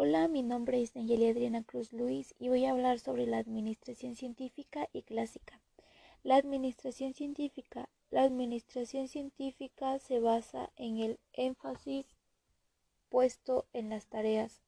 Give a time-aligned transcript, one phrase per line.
[0.00, 4.14] Hola, mi nombre es Nayeli Adriana Cruz Luis y voy a hablar sobre la administración
[4.14, 5.60] científica y clásica.
[6.22, 7.88] La administración científica.
[8.12, 12.06] La administración científica se basa en el énfasis
[13.08, 14.60] puesto en las tareas.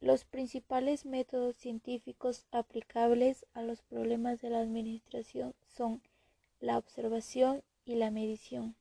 [0.00, 6.00] Los principales métodos científicos aplicables a los problemas de la administración son
[6.60, 8.76] la observación y la medición.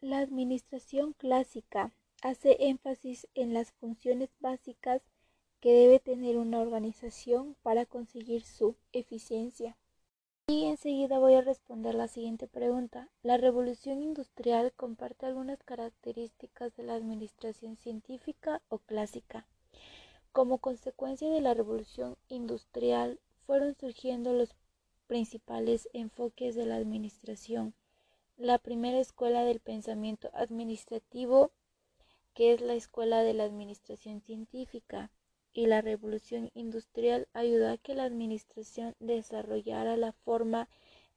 [0.00, 1.92] La administración clásica
[2.22, 5.02] hace énfasis en las funciones básicas
[5.60, 9.76] que debe tener una organización para conseguir su eficiencia.
[10.48, 13.08] Y enseguida voy a responder la siguiente pregunta.
[13.22, 19.46] ¿La revolución industrial comparte algunas características de la administración científica o clásica?
[20.32, 24.54] Como consecuencia de la revolución industrial fueron surgiendo los
[25.06, 27.74] principales enfoques de la administración.
[28.36, 31.52] La primera escuela del pensamiento administrativo
[32.34, 35.10] que es la escuela de la administración científica,
[35.52, 40.68] y la revolución industrial ayudó a que la administración desarrollara la forma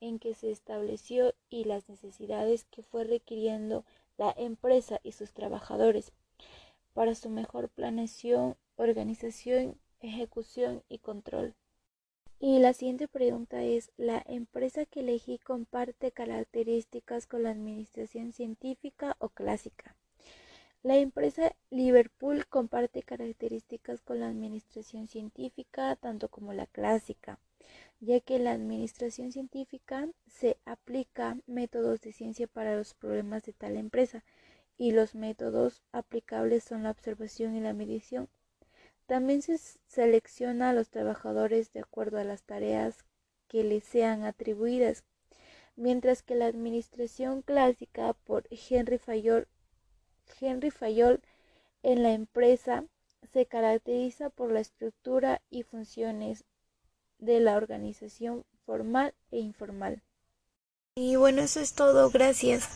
[0.00, 3.84] en que se estableció y las necesidades que fue requiriendo
[4.16, 6.12] la empresa y sus trabajadores
[6.94, 11.54] para su mejor planeación, organización, ejecución y control.
[12.40, 19.16] Y la siguiente pregunta es, ¿la empresa que elegí comparte características con la administración científica
[19.20, 19.94] o clásica?
[20.84, 27.38] La empresa Liverpool comparte características con la administración científica tanto como la clásica,
[28.00, 33.76] ya que la administración científica se aplica métodos de ciencia para los problemas de tal
[33.76, 34.24] empresa
[34.76, 38.28] y los métodos aplicables son la observación y la medición.
[39.06, 43.04] También se selecciona a los trabajadores de acuerdo a las tareas
[43.46, 45.04] que les sean atribuidas,
[45.76, 49.46] mientras que la administración clásica por Henry Fayol
[50.40, 51.20] Henry Fayol
[51.82, 52.84] en la empresa
[53.32, 56.44] se caracteriza por la estructura y funciones
[57.18, 60.02] de la organización formal e informal.
[60.96, 62.10] Y bueno, eso es todo.
[62.10, 62.68] Gracias.